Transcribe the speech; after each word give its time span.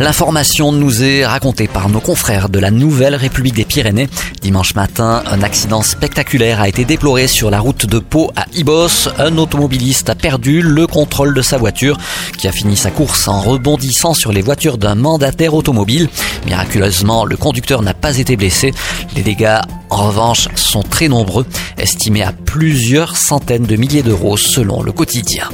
L'information 0.00 0.72
nous 0.72 1.04
est 1.04 1.24
racontée 1.24 1.68
par 1.68 1.88
nos 1.88 2.00
confrères 2.00 2.48
de 2.48 2.58
la 2.58 2.72
Nouvelle 2.72 3.14
République 3.14 3.54
des 3.54 3.64
Pyrénées. 3.64 4.08
Dimanche 4.42 4.74
matin, 4.74 5.22
un 5.30 5.42
accident 5.42 5.82
spectaculaire 5.82 6.60
a 6.60 6.68
été 6.68 6.84
déploré 6.84 7.28
sur 7.28 7.48
la 7.48 7.60
route 7.60 7.86
de 7.86 8.00
Pau 8.00 8.32
à 8.34 8.46
Ibos. 8.54 9.08
Un 9.18 9.38
automobiliste 9.38 10.10
a 10.10 10.16
perdu 10.16 10.62
le 10.62 10.88
contrôle 10.88 11.32
de 11.32 11.42
sa 11.42 11.58
voiture 11.58 11.96
qui 12.36 12.48
a 12.48 12.52
fini 12.52 12.76
sa 12.76 12.90
course 12.90 13.28
en 13.28 13.40
rebondissant 13.40 14.14
sur 14.14 14.32
les 14.32 14.42
voitures 14.42 14.78
d'un 14.78 14.96
mandataire 14.96 15.54
automobile. 15.54 16.08
Miraculeusement, 16.44 17.24
le 17.24 17.36
conducteur 17.36 17.82
n'a 17.82 17.94
pas 17.94 18.18
été 18.18 18.36
blessé. 18.36 18.74
Les 19.14 19.22
dégâts, 19.22 19.60
en 19.94 20.08
revanche, 20.08 20.48
sont 20.56 20.82
très 20.82 21.06
nombreux, 21.06 21.46
estimés 21.78 22.24
à 22.24 22.32
plusieurs 22.32 23.16
centaines 23.16 23.62
de 23.62 23.76
milliers 23.76 24.02
d'euros 24.02 24.36
selon 24.36 24.82
le 24.82 24.90
quotidien. 24.90 25.48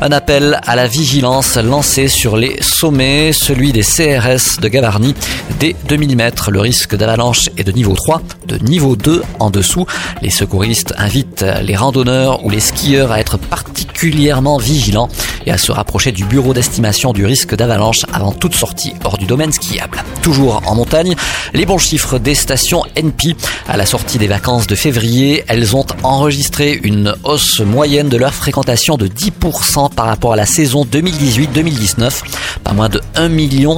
Un 0.00 0.12
appel 0.12 0.58
à 0.66 0.76
la 0.76 0.86
vigilance 0.86 1.56
lancé 1.56 2.08
sur 2.08 2.36
les 2.36 2.60
sommets, 2.62 3.32
celui 3.32 3.70
des 3.70 3.82
CRS 3.82 4.60
de 4.60 4.68
Gavarnie. 4.68 5.14
Dès 5.60 5.76
2000 5.88 6.16
mètres, 6.16 6.50
le 6.50 6.60
risque 6.60 6.96
d'avalanche 6.96 7.50
est 7.58 7.64
de 7.64 7.72
niveau 7.72 7.94
3, 7.94 8.22
de 8.46 8.58
niveau 8.58 8.96
2 8.96 9.22
en 9.38 9.50
dessous. 9.50 9.86
Les 10.22 10.30
secouristes 10.30 10.94
invitent 10.96 11.44
les 11.62 11.76
randonneurs 11.76 12.44
ou 12.44 12.50
les 12.50 12.60
skieurs 12.60 13.12
à 13.12 13.20
être 13.20 13.36
particulièrement 13.36 14.56
vigilants 14.56 15.08
et 15.46 15.52
à 15.52 15.58
se 15.58 15.70
rapprocher 15.70 16.12
du 16.12 16.24
bureau 16.24 16.54
d'estimation 16.54 17.12
du 17.12 17.26
risque 17.26 17.54
d'avalanche 17.54 18.04
avant 18.12 18.32
toute 18.32 18.54
sortie 18.54 18.94
hors 19.04 19.18
du 19.18 19.26
domaine 19.26 19.52
skiable. 19.52 20.02
Toujours 20.22 20.62
en 20.66 20.74
montagne, 20.74 21.14
les 21.52 21.66
bons 21.66 21.78
chiffres 21.78 22.18
des 22.18 22.34
stations 22.34 22.84
NP. 22.96 23.36
À 23.68 23.76
la 23.76 23.81
sortie 23.86 24.18
des 24.18 24.26
vacances 24.26 24.66
de 24.66 24.74
février, 24.74 25.44
elles 25.48 25.74
ont 25.74 25.86
enregistré 26.02 26.78
une 26.82 27.14
hausse 27.24 27.60
moyenne 27.60 28.08
de 28.08 28.16
leur 28.16 28.34
fréquentation 28.34 28.96
de 28.96 29.08
10% 29.08 29.92
par 29.94 30.06
rapport 30.06 30.34
à 30.34 30.36
la 30.36 30.46
saison 30.46 30.84
2018-2019. 30.84 32.22
Pas 32.62 32.72
moins 32.72 32.88
de 32.88 33.00
1 33.16 33.30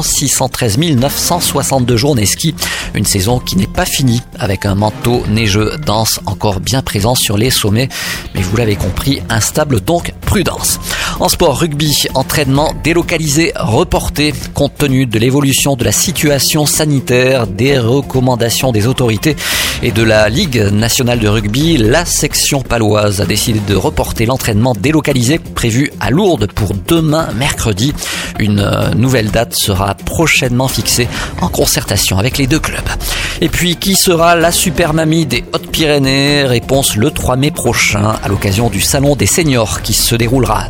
613 0.03 0.79
962 0.79 1.97
journées 1.97 2.27
ski. 2.27 2.55
Une 2.95 3.07
saison 3.07 3.39
qui 3.39 3.57
n'est 3.57 3.67
pas 3.67 3.85
finie 3.85 4.23
avec 4.39 4.67
un 4.67 4.75
manteau 4.75 5.23
neigeux 5.29 5.77
dense 5.87 6.21
encore 6.27 6.61
bien 6.61 6.83
présent 6.83 7.15
sur 7.15 7.37
les 7.37 7.51
sommets. 7.51 7.89
Mais 8.35 8.43
vous 8.43 8.57
l'avez 8.57 8.77
compris, 8.77 9.23
instable 9.31 9.81
donc 9.81 10.13
prudence. 10.23 10.81
En 11.21 11.29
sport 11.29 11.61
rugby, 11.61 12.07
entraînement 12.15 12.75
délocalisé, 12.83 13.53
reporté, 13.55 14.35
compte 14.53 14.77
tenu 14.77 15.07
de 15.07 15.19
l'évolution 15.19 15.77
de 15.77 15.85
la 15.85 15.93
situation 15.93 16.67
sanitaire, 16.67 17.47
des 17.47 17.79
recommandations 17.79 18.73
des 18.73 18.89
autorités 18.89 19.37
et 19.83 19.93
de 19.93 20.03
la 20.03 20.29
Ligue 20.29 20.61
nationale 20.73 21.21
de 21.21 21.29
rugby, 21.29 21.77
la 21.77 22.05
section 22.05 22.63
paloise 22.63 23.21
a 23.21 23.27
décidé 23.27 23.61
de 23.61 23.77
reporter 23.77 24.27
l'entraînement 24.27 24.75
délocalisé 24.75 25.39
prévu 25.39 25.93
à 26.01 26.11
Lourdes 26.11 26.51
pour 26.53 26.73
demain 26.89 27.29
mercredi. 27.37 27.93
Une 28.39 28.61
euh, 28.61 28.91
nouvelle 28.95 29.31
date 29.31 29.55
sera 29.55 29.95
prochainement 29.95 30.69
fixée 30.69 31.09
en 31.41 31.49
concertation 31.49 32.19
avec 32.19 32.39
les 32.39 32.47
deux 32.47 32.61
clubs. 32.61 32.81
Et 33.41 33.49
puis, 33.49 33.77
qui 33.77 33.95
sera 33.95 34.37
la 34.37 34.53
super 34.53 34.95
mamie 34.95 35.27
des 35.27 35.45
Hautes-Pyrénées? 35.53 36.45
Réponse 36.45 36.97
le 36.97 37.11
3 37.11 37.37
mai 37.37 37.51
prochain 37.51 38.15
à 38.23 38.29
l'occasion 38.29 38.71
du 38.71 38.81
Salon 38.81 39.17
des 39.17 39.27
Seniors 39.27 39.83
qui 39.83 39.93
se 39.93 40.15
déroulera 40.15 40.69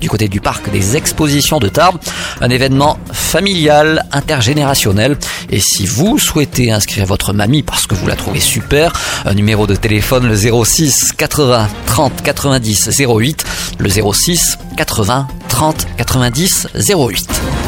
du 0.00 0.08
côté 0.08 0.28
du 0.28 0.40
parc 0.40 0.70
des 0.70 0.96
expositions 0.96 1.58
de 1.58 1.68
Tarbes. 1.68 1.98
Un 2.40 2.50
événement 2.50 2.98
familial, 3.12 4.06
intergénérationnel. 4.12 5.16
Et 5.50 5.60
si 5.60 5.84
vous 5.84 6.18
souhaitez 6.18 6.70
inscrire 6.70 7.06
votre 7.06 7.32
mamie 7.32 7.62
parce 7.62 7.86
que 7.86 7.94
vous 7.94 8.06
la 8.06 8.16
trouvez 8.16 8.40
super, 8.40 8.92
un 9.24 9.34
numéro 9.34 9.66
de 9.66 9.74
téléphone 9.74 10.28
le 10.28 10.36
06 10.36 11.12
80 11.16 11.68
30 11.86 12.22
90 12.22 13.00
08, 13.00 13.44
le 13.78 13.88
06 13.88 14.58
80 14.76 15.28
30 15.48 15.86
90 15.96 16.68
08. 16.76 17.63